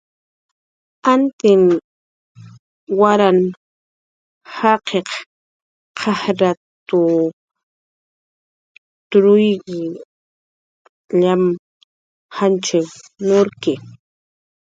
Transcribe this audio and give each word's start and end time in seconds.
"Antin 1.13 1.61
waran 2.99 3.39
jakkiriq 4.55 5.09
q'aj 5.99 6.19
ijrnaw 6.31 6.57
truik 9.11 9.65
llam 11.19 11.43
janchit"" 12.35 12.91
nurki" 13.27 13.73